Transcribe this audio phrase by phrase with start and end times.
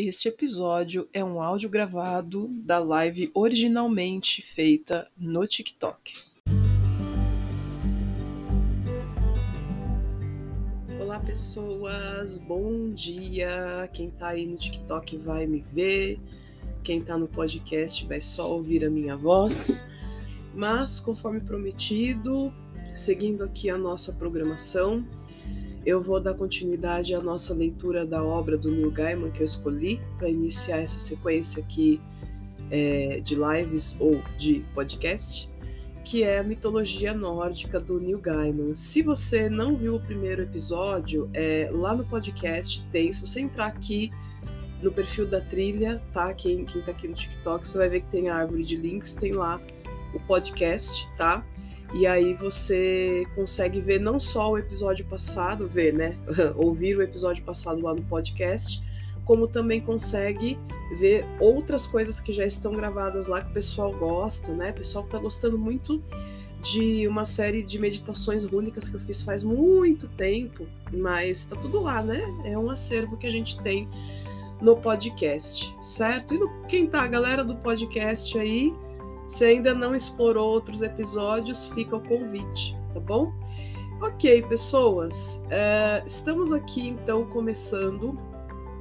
[0.00, 6.14] Este episódio é um áudio gravado da live originalmente feita no TikTok.
[11.00, 13.90] Olá, pessoas, bom dia!
[13.92, 16.20] Quem tá aí no TikTok vai me ver,
[16.84, 19.84] quem tá no podcast vai só ouvir a minha voz.
[20.54, 22.54] Mas, conforme prometido,
[22.94, 25.04] seguindo aqui a nossa programação,
[25.84, 30.00] eu vou dar continuidade à nossa leitura da obra do Neil Gaiman que eu escolhi
[30.18, 32.00] para iniciar essa sequência aqui
[32.70, 35.50] é, de lives ou de podcast,
[36.04, 38.74] que é a mitologia nórdica do Neil Gaiman.
[38.74, 43.12] Se você não viu o primeiro episódio, é, lá no podcast tem.
[43.12, 44.10] Se você entrar aqui
[44.82, 46.32] no perfil da trilha, tá?
[46.32, 49.16] Quem, quem tá aqui no TikTok, você vai ver que tem a árvore de links,
[49.16, 49.60] tem lá
[50.14, 51.44] o podcast, tá?
[51.94, 56.16] E aí você consegue ver não só o episódio passado, ver, né?
[56.56, 58.82] Ouvir o episódio passado lá no podcast,
[59.24, 60.58] como também consegue
[60.98, 64.70] ver outras coisas que já estão gravadas lá que o pessoal gosta, né?
[64.70, 66.02] O pessoal tá gostando muito
[66.62, 71.80] de uma série de meditações rúnicas que eu fiz faz muito tempo, mas tá tudo
[71.80, 72.22] lá, né?
[72.44, 73.88] É um acervo que a gente tem
[74.60, 76.34] no podcast, certo?
[76.34, 78.74] E no, quem tá, a galera do podcast aí,
[79.28, 83.32] se ainda não explorou outros episódios, fica o convite, tá bom?
[84.00, 88.18] Ok, pessoas, é, estamos aqui então começando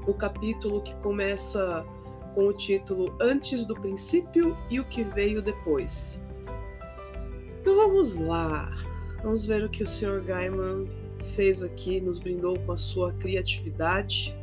[0.08, 1.86] o capítulo que começa
[2.34, 6.26] com o título Antes do Princípio e o que veio depois.
[7.60, 8.72] Então vamos lá,
[9.24, 10.24] vamos ver o que o Sr.
[10.24, 10.88] Gaiman
[11.36, 14.34] fez aqui, nos brindou com a sua criatividade.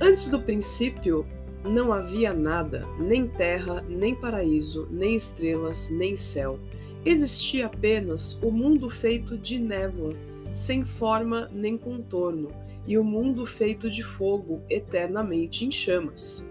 [0.00, 1.26] Antes do princípio,
[1.64, 6.58] não havia nada, nem terra, nem paraíso, nem estrelas, nem céu.
[7.04, 10.14] Existia apenas o mundo feito de névoa,
[10.54, 12.48] sem forma nem contorno,
[12.86, 16.50] e o mundo feito de fogo, eternamente em chamas.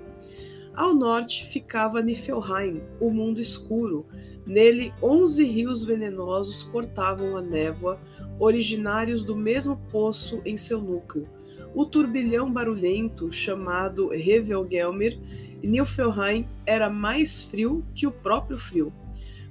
[0.75, 4.05] Ao norte ficava Niflheim, o mundo escuro.
[4.45, 7.99] Nele, onze rios venenosos cortavam a névoa,
[8.39, 11.27] originários do mesmo poço em seu núcleo
[11.73, 15.19] o turbilhão barulhento chamado Revelgelmir,
[15.61, 18.93] Nilfelheim era mais frio que o próprio frio.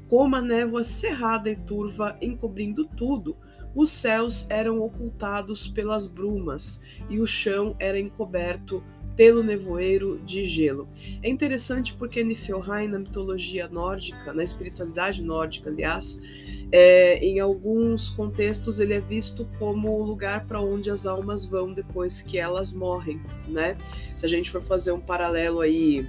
[0.08, 3.36] Com uma névoa cerrada e turva encobrindo tudo,
[3.74, 8.82] os céus eram ocultados pelas brumas e o chão era encoberto
[9.14, 10.88] pelo nevoeiro de gelo.
[11.22, 16.22] É interessante porque Niflheim, na mitologia nórdica, na espiritualidade nórdica, aliás,
[16.70, 21.72] é, em alguns contextos ele é visto como o lugar para onde as almas vão
[21.72, 23.76] depois que elas morrem, né?
[24.14, 26.06] Se a gente for fazer um paralelo aí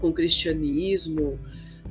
[0.00, 1.38] com o cristianismo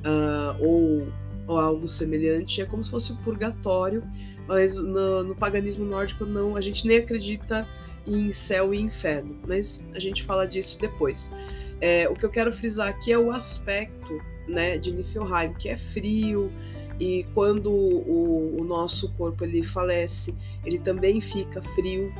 [0.04, 1.08] uh, ou,
[1.46, 4.02] ou, algo semelhante, é como se fosse o purgatório,
[4.46, 7.66] mas no, no paganismo nórdico não, a gente nem acredita
[8.06, 11.34] em céu e inferno, mas a gente fala disso depois.
[11.80, 15.76] É, o que eu quero frisar aqui é o aspecto né, de Niflheim, que é
[15.76, 16.52] frio,
[16.98, 22.12] e quando o, o nosso corpo ele falece, ele também fica frio.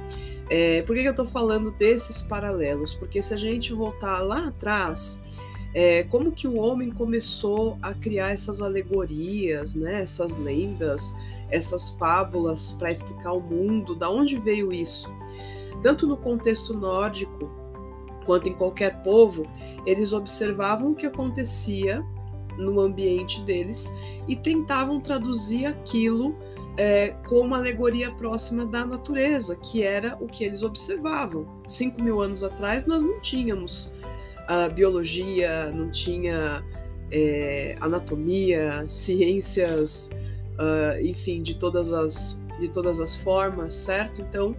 [0.48, 2.94] É, por que, que eu estou falando desses paralelos?
[2.94, 5.22] Porque se a gente voltar lá atrás,
[5.75, 11.14] é, como que o homem começou a criar essas alegorias, né, essas lendas,
[11.50, 15.12] essas fábulas para explicar o mundo, da onde veio isso?
[15.82, 17.50] Tanto no contexto nórdico
[18.25, 19.47] quanto em qualquer povo,
[19.84, 22.04] eles observavam o que acontecia
[22.59, 23.94] no ambiente deles
[24.28, 26.37] e tentavam traduzir aquilo
[26.77, 27.15] é,
[27.53, 31.47] alegoria próxima da natureza, que era o que eles observavam.
[31.67, 33.93] Cinco mil anos atrás nós não tínhamos
[34.49, 36.65] a biologia, não tinha
[37.11, 40.11] é, anatomia, ciências,
[40.59, 44.23] uh, enfim, de todas as de todas as formas, certo?
[44.23, 44.56] Então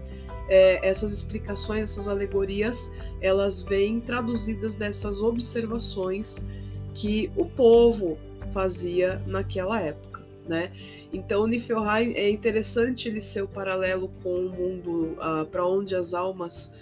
[0.49, 6.47] é, essas explicações, essas alegorias, elas vêm traduzidas dessas observações
[6.97, 8.17] que o povo
[8.51, 10.25] fazia naquela época.
[10.49, 10.71] Né?
[11.13, 16.13] Então, Niflheim é interessante ele ser o paralelo com o mundo uh, para onde as
[16.13, 16.73] almas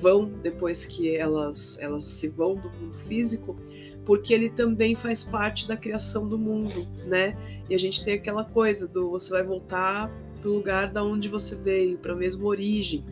[0.00, 3.56] vão depois que elas elas se vão do mundo físico,
[4.04, 7.34] porque ele também faz parte da criação do mundo, né?
[7.68, 11.28] E a gente tem aquela coisa do você vai voltar para o lugar da onde
[11.28, 13.04] você veio, para a mesma origem.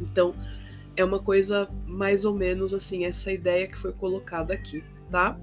[0.00, 0.32] Então,
[0.96, 5.38] é uma coisa mais ou menos assim essa ideia que foi colocada aqui, tá?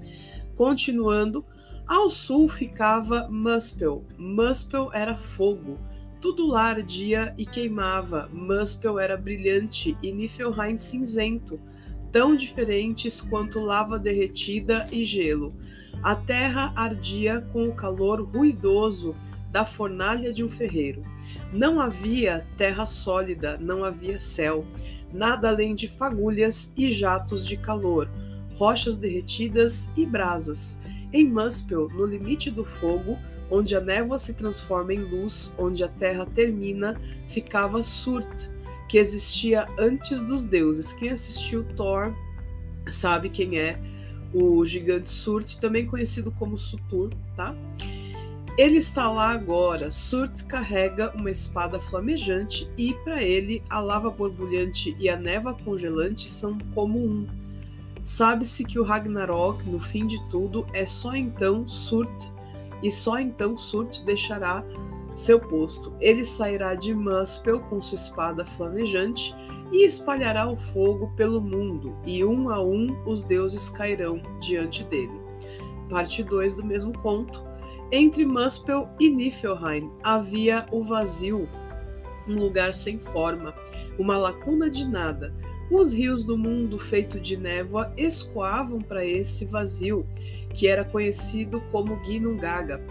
[0.56, 1.44] Continuando,
[1.86, 4.04] ao sul ficava Muspel.
[4.16, 5.78] Muspel era fogo.
[6.20, 8.28] Tudo lá ardia e queimava.
[8.32, 11.60] Muspel era brilhante e Niflheim cinzento,
[12.12, 15.52] tão diferentes quanto lava derretida e gelo.
[16.02, 19.14] A terra ardia com o calor ruidoso
[19.50, 21.02] da fornalha de um ferreiro.
[21.52, 24.64] Não havia terra sólida, não havia céu,
[25.12, 28.08] nada além de fagulhas e jatos de calor,
[28.54, 30.80] rochas derretidas e brasas.
[31.12, 33.18] Em Muspel, no limite do fogo,
[33.50, 38.48] onde a névoa se transforma em luz, onde a terra termina, ficava Surt,
[38.88, 40.92] que existia antes dos deuses.
[40.92, 42.14] Quem assistiu Thor
[42.88, 43.78] sabe quem é
[44.32, 47.54] o gigante Surt, também conhecido como Sutur, tá?
[48.58, 49.90] Ele está lá agora.
[49.90, 56.30] Surt carrega uma espada flamejante e, para ele, a lava borbulhante e a neva congelante
[56.30, 57.26] são como um.
[58.04, 62.32] Sabe-se que o Ragnarok, no fim de tudo, é só então Surt,
[62.82, 64.64] e só então Surt deixará
[65.14, 65.92] seu posto.
[66.00, 69.34] Ele sairá de Muspel com sua espada flamejante
[69.70, 75.20] e espalhará o fogo pelo mundo, e um a um os deuses cairão diante dele.
[75.88, 77.44] Parte 2 do mesmo conto.
[77.92, 81.48] Entre Muspel e Niflheim havia o vazio,
[82.26, 83.54] um lugar sem forma,
[83.98, 85.34] uma lacuna de nada.
[85.72, 90.06] Os rios do mundo feito de névoa escoavam para esse vazio,
[90.52, 92.84] que era conhecido como Ginnungagap,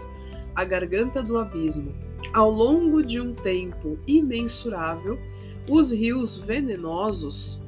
[0.52, 1.94] a garganta do abismo.
[2.34, 5.16] Ao longo de um tempo imensurável,
[5.70, 7.62] os rios venenosos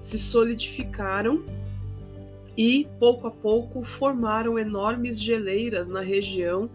[0.00, 1.44] se solidificaram
[2.56, 6.70] e, pouco a pouco, formaram enormes geleiras na região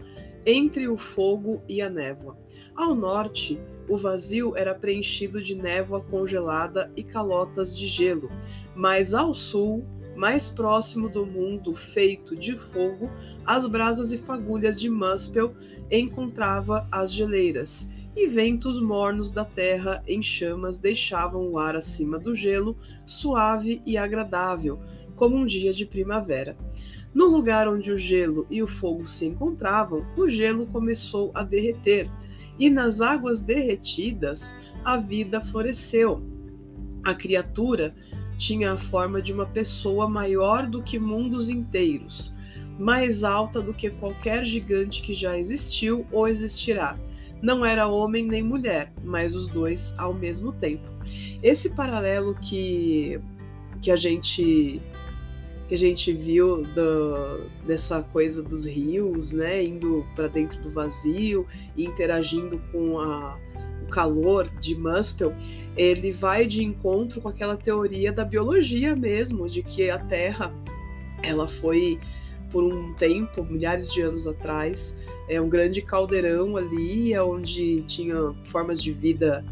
[0.46, 2.38] entre o fogo e a névoa.
[2.76, 8.30] Ao norte, o vazio era preenchido de névoa congelada e calotas de gelo,
[8.74, 9.84] mas ao sul,
[10.16, 13.10] mais próximo do mundo feito de fogo,
[13.44, 15.54] as brasas e fagulhas de Muspel
[15.90, 22.32] encontrava as geleiras, e ventos mornos da terra em chamas deixavam o ar acima do
[22.32, 24.78] gelo suave e agradável,
[25.16, 26.56] como um dia de primavera.
[27.12, 32.08] No lugar onde o gelo e o fogo se encontravam, o gelo começou a derreter,
[32.58, 36.22] e nas águas derretidas a vida floresceu.
[37.02, 37.94] A criatura
[38.36, 42.34] tinha a forma de uma pessoa maior do que mundos inteiros,
[42.78, 46.98] mais alta do que qualquer gigante que já existiu ou existirá.
[47.42, 50.88] Não era homem nem mulher, mas os dois ao mesmo tempo.
[51.42, 53.20] Esse paralelo que,
[53.82, 54.80] que a gente
[55.68, 61.46] que a gente viu do, dessa coisa dos rios, né, indo para dentro do vazio
[61.76, 63.38] e interagindo com a,
[63.82, 65.32] o calor de Muspel,
[65.76, 70.54] ele vai de encontro com aquela teoria da biologia mesmo, de que a Terra
[71.22, 71.98] ela foi
[72.52, 78.82] por um tempo, milhares de anos atrás, é um grande caldeirão ali, onde tinha formas
[78.82, 79.44] de vida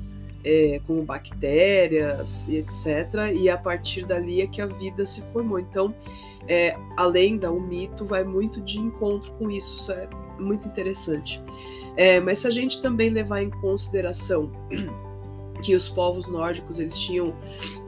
[0.45, 3.33] é, como bactérias e etc.
[3.35, 5.59] E a partir dali é que a vida se formou.
[5.59, 5.95] Então,
[6.49, 9.77] é, a lenda, o mito, vai muito de encontro com isso.
[9.79, 10.09] Isso é
[10.39, 11.43] muito interessante.
[11.97, 14.51] É, mas se a gente também levar em consideração
[15.63, 17.35] que os povos nórdicos eles tinham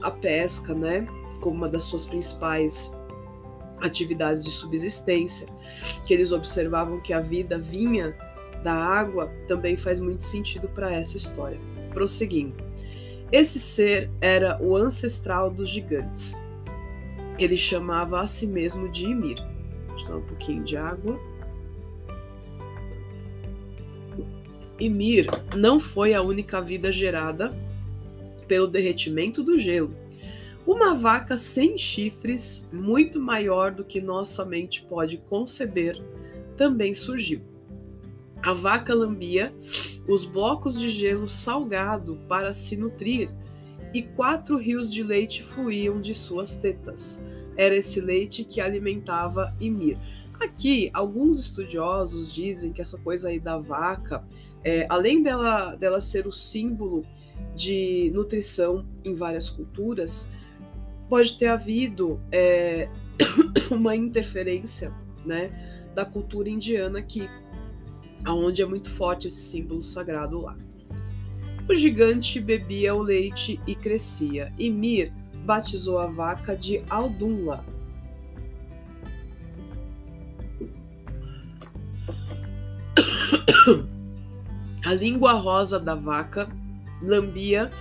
[0.01, 1.07] a pesca, né,
[1.41, 2.99] como uma das suas principais
[3.81, 5.47] atividades de subsistência,
[6.05, 8.15] que eles observavam que a vida vinha
[8.63, 11.59] da água, também faz muito sentido para essa história.
[11.95, 12.53] Prosseguindo.
[13.31, 16.35] Esse ser era o ancestral dos gigantes.
[17.39, 19.37] Ele chamava a si mesmo de Ymir.
[19.89, 21.19] Deixa eu dar um pouquinho de água.
[24.79, 27.57] Ymir não foi a única vida gerada
[28.45, 29.95] pelo derretimento do gelo.
[30.67, 35.95] Uma vaca sem chifres, muito maior do que nossa mente pode conceber,
[36.57, 37.41] também surgiu.
[38.45, 39.51] A vaca lambia
[40.07, 43.27] os blocos de gelo salgado para se nutrir,
[43.91, 47.19] e quatro rios de leite fluíam de suas tetas.
[47.57, 49.97] Era esse leite que alimentava Ymir.
[50.39, 54.23] Aqui, alguns estudiosos dizem que essa coisa aí da vaca,
[54.63, 57.03] é, além dela, dela ser o símbolo
[57.55, 60.31] de nutrição em várias culturas,
[61.09, 62.89] pode ter havido é,
[63.71, 64.93] uma interferência
[65.25, 65.49] né,
[65.95, 67.27] da cultura indiana aqui
[68.25, 70.57] aonde é muito forte esse símbolo sagrado lá.
[71.69, 75.13] O gigante bebia o leite e crescia, e Mir
[75.45, 77.65] batizou a vaca de Aldunla.
[84.85, 86.47] A língua rosa da vaca
[87.01, 87.71] lambia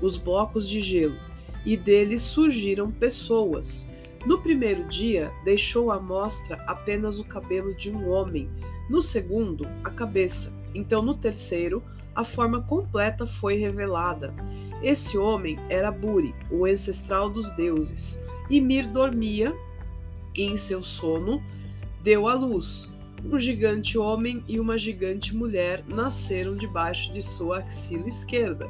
[0.00, 1.16] os blocos de gelo,
[1.64, 3.90] e deles surgiram pessoas.
[4.24, 8.48] No primeiro dia, deixou à mostra apenas o cabelo de um homem,
[8.88, 10.52] no segundo, a cabeça.
[10.74, 11.82] Então, no terceiro,
[12.14, 14.34] a forma completa foi revelada.
[14.82, 18.22] Esse homem era Buri, o ancestral dos deuses.
[18.48, 19.54] E Mir dormia
[20.36, 21.42] e, em seu sono,
[22.02, 22.92] deu à luz.
[23.24, 28.68] um gigante homem e uma gigante mulher nasceram debaixo de sua axila esquerda,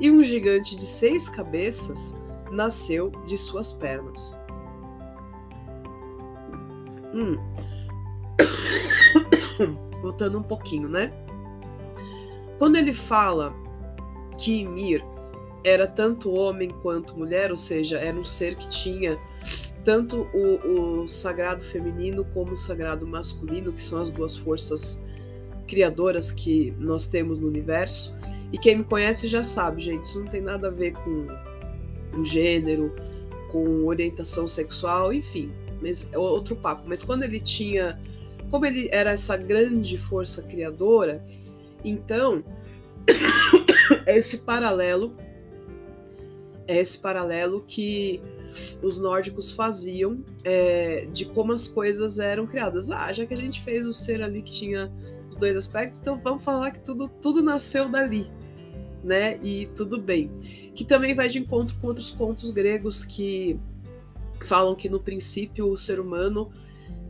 [0.00, 2.14] e um gigante de seis cabeças
[2.50, 4.38] nasceu de suas pernas.
[7.14, 7.36] Hum.
[10.02, 11.12] Voltando um pouquinho, né?
[12.58, 13.54] Quando ele fala
[14.38, 15.04] que Ymir
[15.64, 19.18] era tanto homem quanto mulher, ou seja, era um ser que tinha
[19.84, 25.04] tanto o, o, sagrado feminino como o sagrado masculino, que são as duas forças
[25.66, 28.14] criadoras que nós temos no universo.
[28.52, 31.26] E quem me conhece já sabe, gente, isso não tem nada a ver com
[32.14, 32.94] um gênero,
[33.50, 35.50] com orientação sexual, enfim,
[35.80, 36.84] mas é outro papo.
[36.86, 37.98] Mas quando ele tinha,
[38.52, 41.24] como ele era essa grande força criadora,
[41.82, 42.44] então
[44.06, 45.16] esse paralelo
[46.68, 48.20] é esse paralelo que
[48.82, 52.90] os nórdicos faziam é, de como as coisas eram criadas.
[52.90, 54.92] Ah, já que a gente fez o ser ali que tinha
[55.30, 58.30] os dois aspectos, então vamos falar que tudo, tudo nasceu dali,
[59.02, 59.38] né?
[59.42, 60.30] E tudo bem.
[60.74, 63.58] Que também vai de encontro com outros contos gregos que
[64.44, 66.52] falam que no princípio o ser humano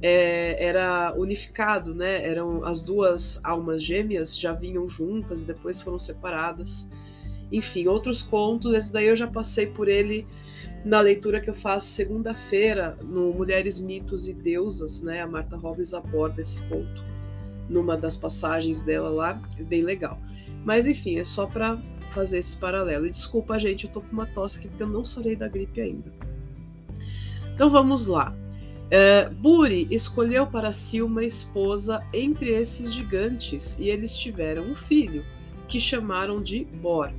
[0.02, 2.26] é, era unificado, né?
[2.26, 6.90] Eram as duas almas gêmeas já vinham juntas, depois foram separadas.
[7.50, 10.26] Enfim, outros contos, esse daí eu já passei por ele
[10.84, 15.20] na leitura que eu faço segunda-feira no Mulheres, Mitos e Deusas, né?
[15.20, 17.04] A Marta Robles aborda esse conto
[17.68, 20.20] numa das passagens dela lá, é bem legal.
[20.64, 21.78] Mas enfim, é só para
[22.10, 23.06] fazer esse paralelo.
[23.06, 25.80] E desculpa, gente, eu tô com uma tosse aqui porque eu não sarei da gripe
[25.80, 26.12] ainda.
[27.54, 28.34] Então vamos lá.
[28.94, 35.24] É, Buri escolheu para si uma esposa entre esses gigantes e eles tiveram um filho,
[35.66, 37.10] que chamaram de Bor.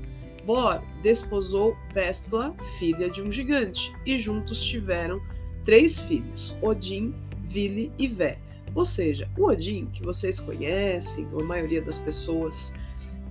[0.45, 5.19] Bor desposou Bestla, filha de um gigante, e juntos tiveram
[5.65, 7.11] três filhos: Odin,
[7.47, 8.37] Vili e Vé.
[8.75, 12.75] Ou seja, o Odin, que vocês conhecem, a maioria das pessoas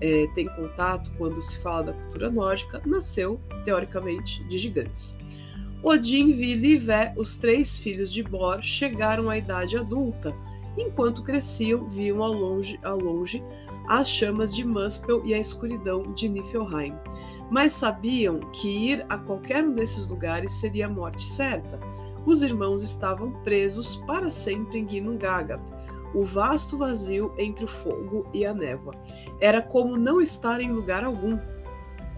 [0.00, 5.16] é, tem contato quando se fala da cultura nórdica, nasceu, teoricamente, de gigantes.
[5.82, 10.32] Odin, Vili e Vé, os três filhos de Bor, chegaram à idade adulta.
[10.78, 13.42] Enquanto cresciam, viam ao longe, ao longe
[13.88, 16.94] as chamas de Muspel e a escuridão de Niflheim.
[17.50, 21.80] Mas sabiam que ir a qualquer um desses lugares seria a morte certa.
[22.24, 25.60] Os irmãos estavam presos para sempre em Ginnungagap,
[26.14, 28.94] o vasto vazio entre o fogo e a névoa.
[29.40, 31.38] Era como não estar em lugar algum.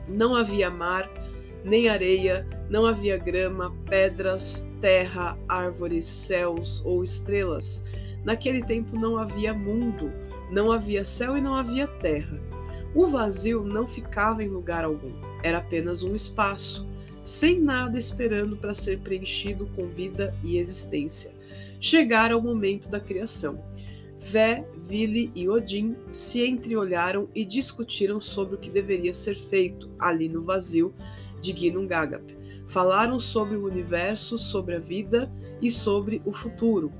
[0.06, 1.08] Não havia mar,
[1.64, 7.84] nem areia, não havia grama, pedras, terra, árvores, céus ou estrelas.
[8.22, 10.12] Naquele tempo não havia mundo,
[10.50, 12.40] não havia céu e não havia terra.
[12.94, 16.86] O vazio não ficava em lugar algum, era apenas um espaço,
[17.24, 21.32] sem nada esperando para ser preenchido com vida e existência.
[21.80, 23.62] Chegara o momento da criação.
[24.18, 30.28] Vé, Vili e Odin se entreolharam e discutiram sobre o que deveria ser feito ali
[30.28, 30.94] no vazio
[31.44, 32.24] de Ginnungagap.
[32.66, 36.90] Falaram sobre o universo, sobre a vida e sobre o futuro.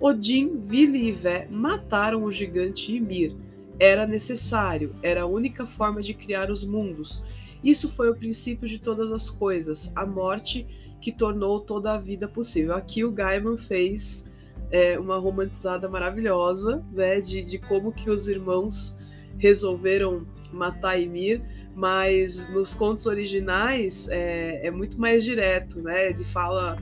[0.00, 3.36] Odin, Vili e Vé mataram o gigante Ymir.
[3.78, 7.26] Era necessário, era a única forma de criar os mundos.
[7.62, 10.66] Isso foi o princípio de todas as coisas, a morte
[11.00, 12.74] que tornou toda a vida possível.
[12.74, 14.30] Aqui o Gaiman fez
[14.70, 18.98] é, uma romantizada maravilhosa né, de, de como que os irmãos
[19.38, 21.42] resolveram matar Ymir,
[21.74, 26.10] mas nos contos originais é, é muito mais direto, né?
[26.10, 26.76] Ele fala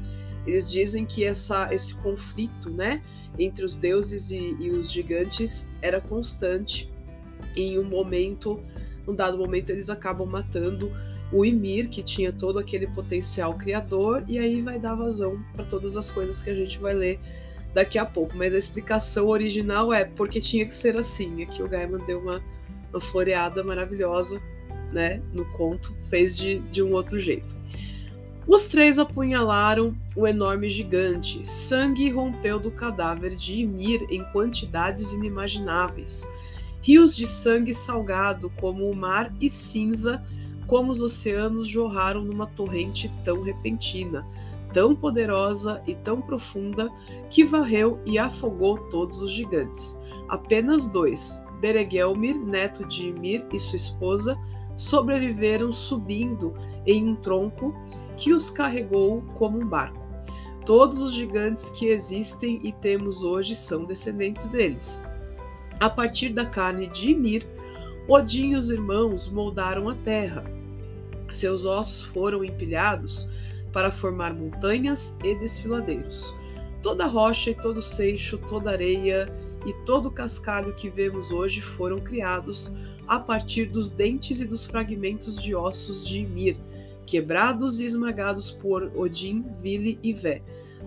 [0.49, 3.03] eles dizem que essa, esse conflito né,
[3.39, 6.91] entre os deuses e, e os gigantes era constante.
[7.55, 8.59] E em um momento,
[9.07, 10.91] num dado momento, eles acabam matando
[11.31, 15.99] o Ymir, que tinha todo aquele potencial criador, e aí vai dar vazão para todas
[15.99, 17.21] as coisas que a gente vai ler
[17.75, 18.35] daqui a pouco.
[18.35, 21.43] Mas a explicação original é porque tinha que ser assim.
[21.43, 22.43] Aqui o Gaiman deu uma,
[22.92, 24.40] uma floreada maravilhosa
[24.92, 27.57] né, no conto, fez de, de um outro jeito.
[28.47, 31.47] Os três apunhalaram o enorme gigante.
[31.47, 36.26] Sangue rompeu do cadáver de Ymir em quantidades inimagináveis.
[36.80, 40.25] Rios de sangue salgado, como o mar, e cinza,
[40.66, 44.26] como os oceanos, jorraram numa torrente tão repentina,
[44.73, 46.90] tão poderosa e tão profunda,
[47.28, 50.00] que varreu e afogou todos os gigantes.
[50.26, 54.38] Apenas dois, Beregelmir, neto de Ymir, e sua esposa,
[54.77, 56.55] sobreviveram subindo
[56.87, 57.75] em um tronco
[58.17, 60.07] que os carregou como um barco.
[60.65, 65.03] Todos os gigantes que existem e temos hoje são descendentes deles.
[65.81, 67.47] A partir da carne de Ymir,
[68.07, 70.45] Odin e os irmãos moldaram a terra.
[71.33, 73.29] Seus ossos foram empilhados
[73.73, 76.38] para formar montanhas e desfiladeiros.
[76.83, 79.31] Toda rocha e todo seixo, toda areia
[79.67, 84.67] e todo o cascalho que vemos hoje foram criados a partir dos dentes e dos
[84.67, 86.59] fragmentos de ossos de Ymir,
[87.07, 90.43] quebrados e esmagados por Odin, Vili e Vé,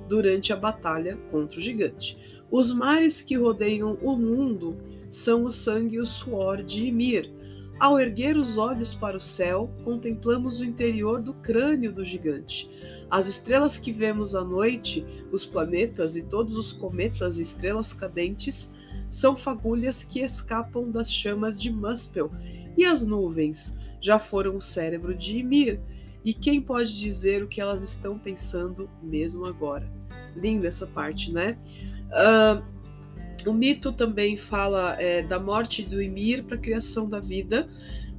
[0.07, 2.17] durante a batalha contra o gigante.
[2.51, 4.77] Os mares que rodeiam o mundo
[5.09, 7.31] são o sangue e o suor de Ymir.
[7.81, 12.69] Ao erguer os olhos para o céu, contemplamos o interior do crânio do gigante.
[13.09, 18.75] As estrelas que vemos à noite, os planetas e todos os cometas e estrelas cadentes
[19.09, 22.31] são fagulhas que escapam das chamas de Muspel,
[22.77, 25.79] e as nuvens já foram o cérebro de Ymir.
[26.23, 29.91] E quem pode dizer o que elas estão pensando mesmo agora?
[30.35, 31.57] Linda essa parte, né?
[32.11, 32.63] Uh,
[33.45, 37.67] o mito também fala é, da morte do Ymir para a criação da vida,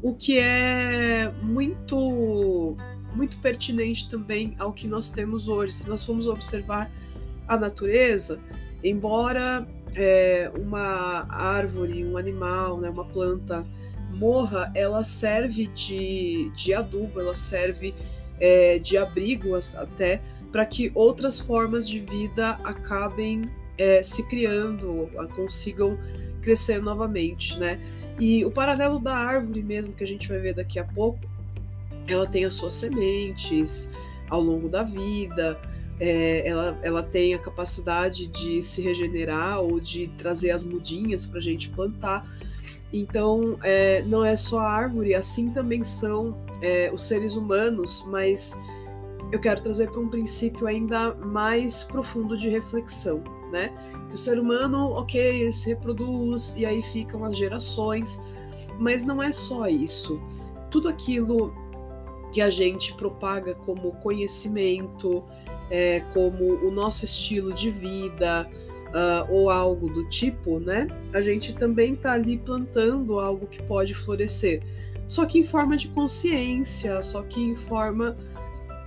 [0.03, 2.77] o que é muito
[3.15, 5.75] muito pertinente também ao que nós temos hoje.
[5.75, 6.91] Se nós formos observar
[7.47, 8.41] a natureza,
[8.83, 13.67] embora é, uma árvore, um animal, né, uma planta
[14.15, 17.95] morra, ela serve de, de adubo, ela serve
[18.41, 25.99] é, de abrigo até para que outras formas de vida acabem é, se criando, consigam
[26.41, 27.81] crescer novamente, né?
[28.19, 31.21] E o paralelo da árvore mesmo que a gente vai ver daqui a pouco
[32.07, 33.91] ela tem as suas sementes
[34.29, 35.61] ao longo da vida,
[36.01, 41.39] é, ela, ela tem a capacidade de se regenerar ou de trazer as mudinhas para
[41.39, 42.27] a gente plantar.
[42.93, 48.59] Então, é, não é só a árvore, assim também são é, os seres humanos, mas
[49.31, 53.71] eu quero trazer para um princípio ainda mais profundo de reflexão, né?
[54.09, 58.27] Que o ser humano, ok, se reproduz e aí ficam as gerações,
[58.79, 60.21] mas não é só isso.
[60.71, 61.55] Tudo aquilo
[62.33, 65.23] que a gente propaga como conhecimento,
[65.71, 68.51] é, como o nosso estilo de vida
[68.89, 70.89] uh, ou algo do tipo, né?
[71.13, 74.63] A gente também está ali plantando algo que pode florescer,
[75.07, 78.17] só que em forma de consciência, só que em forma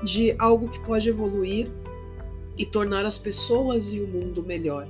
[0.03, 1.71] de algo que pode evoluir
[2.57, 4.87] e tornar as pessoas e o mundo melhor.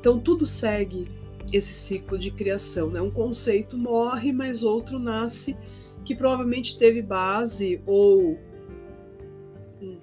[0.00, 1.08] Então tudo segue
[1.52, 3.00] esse ciclo de criação, né?
[3.00, 5.56] Um conceito morre, mas outro nasce
[6.04, 8.38] que provavelmente teve base ou.
[9.80, 9.98] Hum.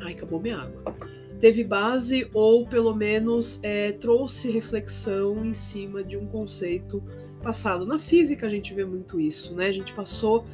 [0.00, 0.96] Ai, acabou minha água.
[1.38, 7.02] Teve base ou pelo menos é, trouxe reflexão em cima de um conceito
[7.42, 7.86] passado.
[7.86, 9.66] Na física a gente vê muito isso, né?
[9.66, 10.46] A gente passou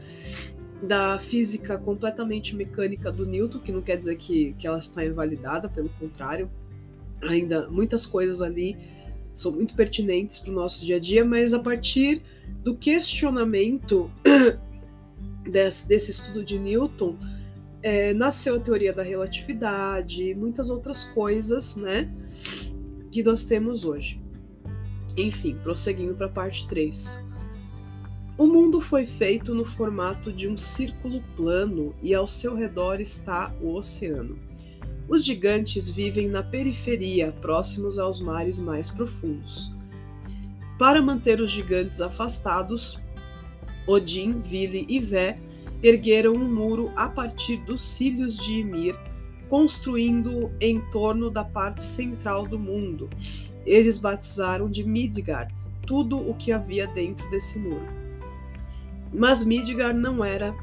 [0.82, 5.68] da física completamente mecânica do Newton, que não quer dizer que, que ela está invalidada,
[5.68, 6.50] pelo contrário,
[7.22, 8.76] ainda muitas coisas ali
[9.32, 12.22] são muito pertinentes para o nosso dia a dia, mas a partir
[12.62, 14.10] do questionamento
[15.50, 17.16] desse, desse estudo de Newton,
[17.82, 22.12] é, nasceu a teoria da relatividade e muitas outras coisas, né,
[23.10, 24.20] que nós temos hoje.
[25.16, 27.24] Enfim, prosseguindo para a parte 3.
[28.42, 33.54] O mundo foi feito no formato de um círculo plano e ao seu redor está
[33.60, 34.36] o oceano.
[35.08, 39.70] Os gigantes vivem na periferia, próximos aos mares mais profundos.
[40.76, 43.00] Para manter os gigantes afastados,
[43.86, 45.38] Odin, Vili e Vé
[45.80, 48.96] ergueram um muro a partir dos cílios de Ymir,
[49.48, 53.08] construindo-o em torno da parte central do mundo.
[53.64, 55.54] Eles batizaram de Midgard
[55.86, 58.01] tudo o que havia dentro desse muro.
[59.12, 60.54] Mas Midgard não era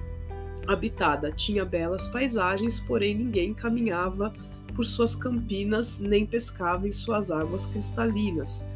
[0.67, 4.33] habitada, tinha belas paisagens, porém ninguém caminhava
[4.75, 8.67] por suas campinas nem pescava em suas águas cristalinas.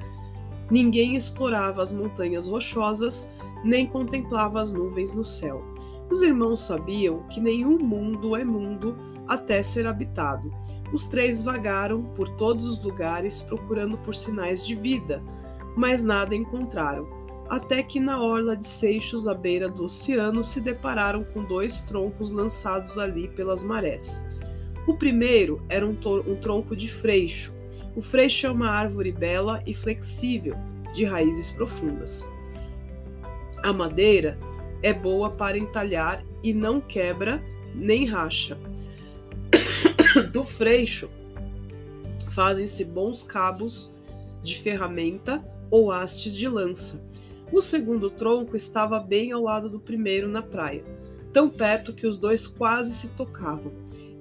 [0.69, 3.33] Ninguém explorava as montanhas rochosas,
[3.63, 5.63] nem contemplava as nuvens no céu.
[6.09, 8.95] Os irmãos sabiam que nenhum mundo é mundo
[9.27, 10.51] até ser habitado.
[10.91, 15.23] Os três vagaram por todos os lugares procurando por sinais de vida,
[15.75, 17.22] mas nada encontraram
[17.53, 22.31] até que na orla de Seixos, à beira do oceano, se depararam com dois troncos
[22.31, 24.25] lançados ali pelas marés.
[24.87, 27.53] O primeiro era um, um tronco de freixo.
[27.95, 30.55] O freixo é uma árvore bela e flexível,
[30.95, 32.27] de raízes profundas.
[33.61, 34.35] A madeira
[34.81, 37.39] é boa para entalhar e não quebra
[37.75, 38.57] nem racha.
[40.33, 41.07] Do freixo
[42.31, 43.93] fazem-se bons cabos
[44.41, 47.13] de ferramenta ou hastes de lança
[47.53, 50.83] o segundo tronco estava bem ao lado do primeiro na praia,
[51.31, 53.71] tão perto que os dois quase se tocavam,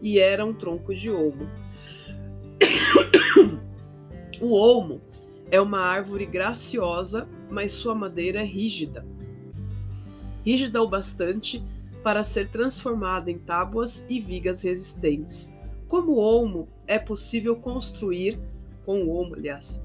[0.02, 1.48] e era um tronco de olmo.
[4.38, 5.00] o olmo
[5.50, 9.06] é uma árvore graciosa, mas sua madeira é rígida.
[10.44, 11.64] Rígida o bastante
[12.02, 15.56] para ser transformada em tábuas e vigas resistentes.
[15.88, 18.38] Como o olmo, é possível construir,
[18.84, 19.80] com o olmo, aliás,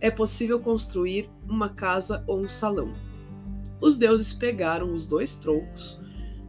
[0.00, 2.94] é possível construir uma casa ou um salão.
[3.80, 6.00] Os deuses pegaram os dois troncos,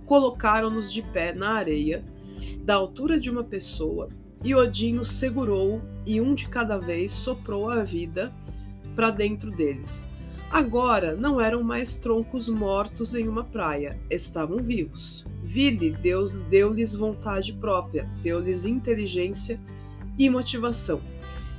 [0.05, 2.03] colocaram-nos de pé na areia,
[2.63, 4.09] da altura de uma pessoa,
[4.43, 8.33] e Odin os segurou e um de cada vez soprou a vida
[8.95, 10.09] para dentro deles.
[10.51, 15.25] Agora não eram mais troncos mortos em uma praia, estavam vivos.
[15.41, 19.61] Vili, Deus deu-lhes vontade própria, deu-lhes inteligência
[20.17, 20.99] e motivação.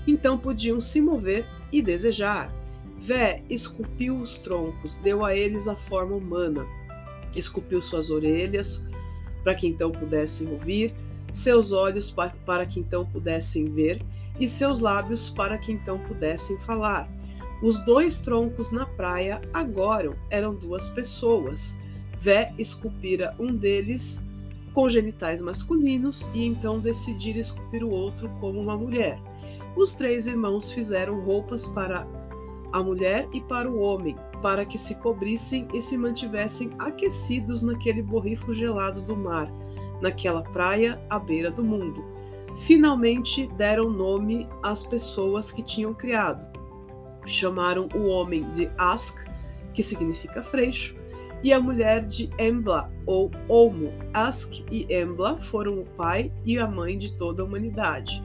[0.07, 2.53] Então podiam se mover e desejar.
[3.01, 6.65] Vé esculpiu os troncos, deu a eles a forma humana,
[7.35, 8.87] esculpiu suas orelhas
[9.43, 10.95] para que então pudessem ouvir,
[11.33, 12.11] seus olhos
[12.45, 14.01] para, que então pudessem ver,
[14.39, 17.11] e seus lábios para que então pudessem falar.
[17.63, 21.79] Os dois troncos na praia agora eram duas pessoas.
[22.19, 24.25] Vé esculpira um deles
[24.73, 29.19] com genitais masculinos e então decidira esculpir o outro como uma mulher.
[29.77, 32.07] Os três irmãos fizeram roupas para
[32.73, 38.03] a mulher e para o homem, para que se cobrissem e se mantivessem aquecidos naquele
[38.03, 39.51] borrifo gelado do mar,
[40.01, 42.05] naquela praia à beira do mundo.
[42.67, 46.47] Finalmente deram nome às pessoas que tinham criado.
[47.27, 49.27] Chamaram o homem de Ask,
[49.73, 50.97] que significa freixo,
[51.43, 53.93] e a mulher de Embla ou Olmo.
[54.13, 58.23] Ask e Embla foram o pai e a mãe de toda a humanidade.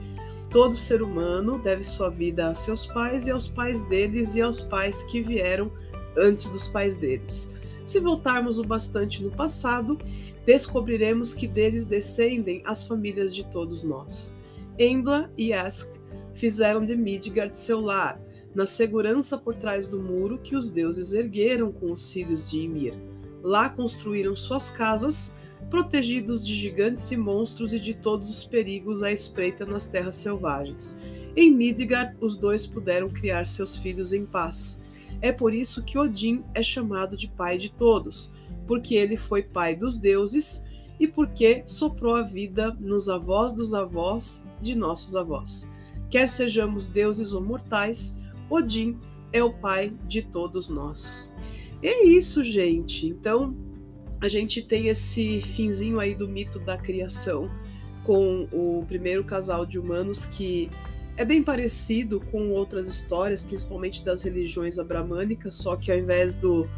[0.50, 4.62] Todo ser humano deve sua vida a seus pais e aos pais deles e aos
[4.62, 5.70] pais que vieram
[6.16, 7.48] antes dos pais deles.
[7.84, 9.98] Se voltarmos o bastante no passado,
[10.46, 14.36] descobriremos que deles descendem as famílias de todos nós.
[14.78, 15.94] Embla e Ask
[16.34, 18.20] fizeram de Midgard seu lar,
[18.54, 22.94] na segurança por trás do muro que os deuses ergueram com os filhos de Ymir.
[23.42, 25.34] Lá construíram suas casas
[25.70, 30.98] protegidos de gigantes e monstros e de todos os perigos à espreita nas terras selvagens.
[31.36, 34.82] Em Midgard, os dois puderam criar seus filhos em paz.
[35.20, 38.32] É por isso que Odin é chamado de pai de todos,
[38.66, 40.66] porque ele foi pai dos deuses
[40.98, 45.68] e porque soprou a vida nos avós dos avós de nossos avós.
[46.10, 48.18] Quer sejamos deuses ou mortais,
[48.48, 48.98] Odin
[49.32, 51.32] é o pai de todos nós.
[51.82, 53.06] É isso, gente.
[53.06, 53.54] Então,
[54.20, 57.50] a gente tem esse finzinho aí do mito da criação
[58.02, 60.70] com o primeiro casal de humanos que
[61.16, 66.68] é bem parecido com outras histórias, principalmente das religiões abramânicas, só que ao invés do,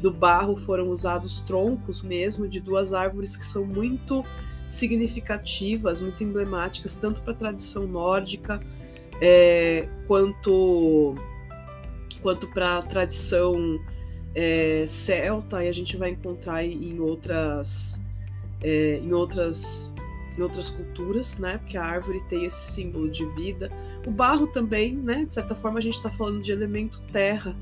[0.00, 4.24] do barro foram usados troncos mesmo de duas árvores que são muito
[4.68, 8.60] significativas, muito emblemáticas, tanto para a tradição nórdica
[9.20, 11.14] é, quanto,
[12.20, 13.80] quanto para a tradição
[14.36, 18.02] é, celta e a gente vai encontrar em outras
[18.62, 19.94] é, em outras
[20.36, 21.56] em outras culturas, né?
[21.56, 23.72] Porque a árvore tem esse símbolo de vida.
[24.06, 25.24] O barro também, né?
[25.24, 27.56] De certa forma a gente está falando de elemento terra,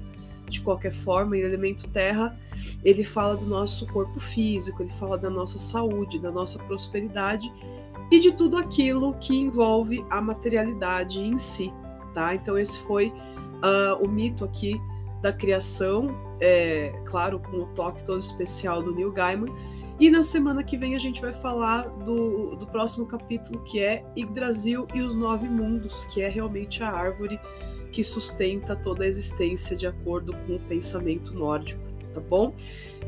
[0.48, 1.36] de qualquer forma.
[1.38, 2.36] E elemento terra
[2.84, 7.52] ele fala do nosso corpo físico, ele fala da nossa saúde, da nossa prosperidade
[8.10, 11.72] e de tudo aquilo que envolve a materialidade em si,
[12.12, 12.34] tá?
[12.34, 14.80] Então esse foi uh, o mito aqui
[15.24, 19.48] da criação é, claro, com o toque todo especial do Neil Gaiman.
[19.98, 24.04] E na semana que vem a gente vai falar do, do próximo capítulo, que é
[24.14, 27.40] Yggdrasil e os Nove Mundos, que é realmente a árvore
[27.90, 31.80] que sustenta toda a existência de acordo com o pensamento nórdico,
[32.12, 32.54] tá bom?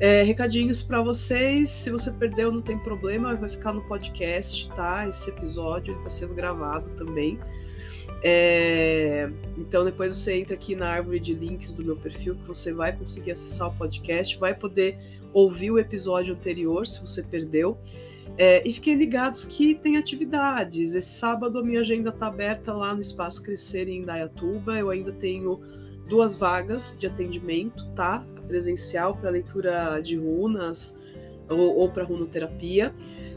[0.00, 5.06] É, recadinhos para vocês, se você perdeu não tem problema, vai ficar no podcast, tá?
[5.06, 7.38] Esse episódio está sendo gravado também.
[8.22, 12.72] É, então depois você entra aqui na árvore de links do meu perfil que você
[12.72, 14.98] vai conseguir acessar o podcast, vai poder
[15.32, 17.78] ouvir o episódio anterior se você perdeu.
[18.38, 20.94] É, e fiquem ligados que tem atividades.
[20.94, 24.76] Esse sábado a minha agenda está aberta lá no Espaço Crescer em Indaiatuba.
[24.76, 25.60] Eu ainda tenho
[26.08, 28.26] duas vagas de atendimento, tá?
[28.46, 31.00] Presencial para leitura de runas
[31.48, 32.94] ou, ou para runoterapia.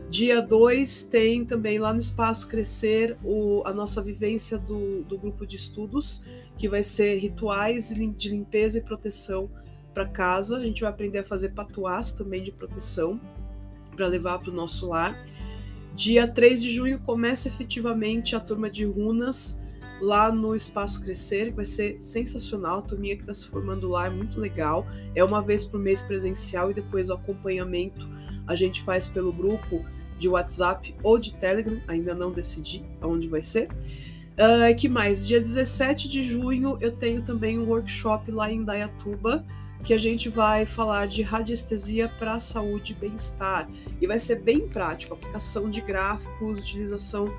[0.10, 5.46] Dia 2 tem também lá no Espaço Crescer o, a nossa vivência do, do grupo
[5.46, 6.26] de estudos,
[6.58, 9.50] que vai ser rituais de limpeza e proteção
[9.94, 10.58] para casa.
[10.58, 13.22] A gente vai aprender a fazer patuás também de proteção
[13.96, 15.16] para levar para o nosso lar.
[15.96, 19.62] Dia 3 de junho começa efetivamente a turma de runas
[20.02, 22.80] lá no Espaço Crescer, que vai ser sensacional.
[22.80, 24.88] A turminha que está se formando lá é muito legal.
[25.16, 28.08] É uma vez por mês presencial e depois o acompanhamento
[28.48, 29.86] a gente faz pelo grupo
[30.18, 33.70] de WhatsApp ou de Telegram, ainda não decidi aonde vai ser.
[33.70, 35.28] Uh, que mais?
[35.28, 39.46] Dia 17 de junho eu tenho também um workshop lá em Dayatuba
[39.84, 43.70] que a gente vai falar de radiestesia para saúde e bem-estar.
[44.02, 47.34] E vai ser bem prático, aplicação de gráficos, utilização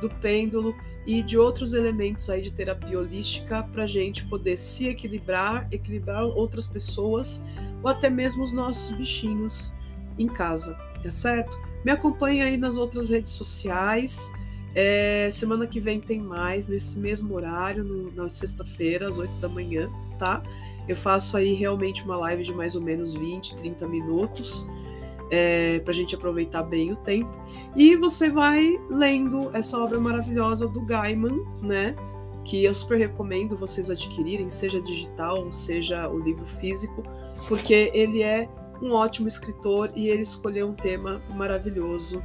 [0.00, 0.74] do pêndulo
[1.06, 6.24] e de outros elementos aí de terapia holística para a gente poder se equilibrar, equilibrar
[6.24, 7.44] outras pessoas
[7.82, 9.74] ou até mesmo os nossos bichinhos
[10.18, 11.56] em casa, tá certo?
[11.84, 14.30] Me acompanhe aí nas outras redes sociais.
[14.74, 19.48] É, semana que vem tem mais, nesse mesmo horário, no, na sexta-feira, às 8 da
[19.48, 19.88] manhã,
[20.18, 20.42] tá?
[20.88, 24.68] Eu faço aí realmente uma live de mais ou menos 20, 30 minutos
[25.30, 27.30] é, para a gente aproveitar bem o tempo.
[27.74, 31.94] E você vai lendo essa obra maravilhosa do Gaiman, né?
[32.44, 37.02] Que eu super recomendo vocês adquirirem, seja digital, seja o livro físico,
[37.48, 38.48] porque ele é
[38.80, 42.22] um ótimo escritor e ele escolheu um tema maravilhoso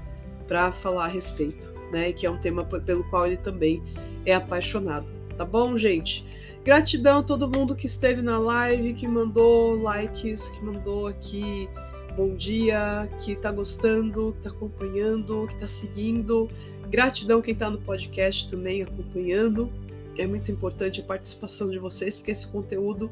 [0.47, 2.11] para falar a respeito, né?
[2.11, 3.81] Que é um tema pelo qual ele também
[4.25, 5.11] é apaixonado.
[5.37, 6.25] Tá bom, gente?
[6.63, 11.67] Gratidão a todo mundo que esteve na live, que mandou likes, que mandou aqui
[12.15, 16.49] bom dia, que está gostando, que está acompanhando, que está seguindo.
[16.89, 19.71] Gratidão quem está no podcast também acompanhando.
[20.17, 23.09] É muito importante a participação de vocês, porque esse conteúdo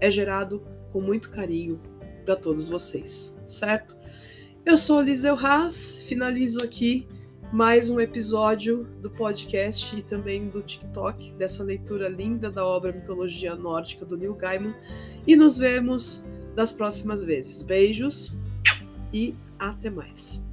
[0.00, 1.80] é gerado com muito carinho
[2.24, 3.96] para todos vocês, certo?
[4.64, 7.06] Eu sou Liseu Haas, finalizo aqui
[7.52, 13.54] mais um episódio do podcast e também do TikTok, dessa leitura linda da obra Mitologia
[13.54, 14.74] Nórdica do Neil Gaiman,
[15.26, 17.62] e nos vemos das próximas vezes.
[17.62, 18.34] Beijos
[19.12, 20.44] e até mais.